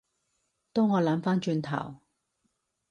[0.73, 1.97] 當我諗返轉頭